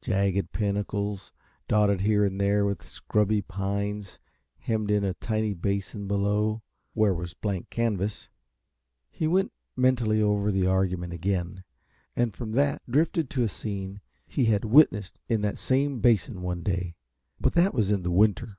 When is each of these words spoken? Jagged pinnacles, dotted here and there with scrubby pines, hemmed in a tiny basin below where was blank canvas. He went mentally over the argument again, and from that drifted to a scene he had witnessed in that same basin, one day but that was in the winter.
Jagged 0.00 0.52
pinnacles, 0.52 1.32
dotted 1.66 2.02
here 2.02 2.24
and 2.24 2.40
there 2.40 2.64
with 2.64 2.88
scrubby 2.88 3.40
pines, 3.42 4.20
hemmed 4.58 4.92
in 4.92 5.02
a 5.02 5.14
tiny 5.14 5.54
basin 5.54 6.06
below 6.06 6.62
where 6.94 7.12
was 7.12 7.34
blank 7.34 7.68
canvas. 7.68 8.28
He 9.10 9.26
went 9.26 9.52
mentally 9.74 10.22
over 10.22 10.52
the 10.52 10.68
argument 10.68 11.12
again, 11.14 11.64
and 12.14 12.32
from 12.32 12.52
that 12.52 12.80
drifted 12.88 13.28
to 13.30 13.42
a 13.42 13.48
scene 13.48 14.00
he 14.24 14.44
had 14.44 14.64
witnessed 14.64 15.18
in 15.28 15.40
that 15.40 15.58
same 15.58 15.98
basin, 15.98 16.42
one 16.42 16.62
day 16.62 16.94
but 17.40 17.54
that 17.54 17.74
was 17.74 17.90
in 17.90 18.04
the 18.04 18.12
winter. 18.12 18.58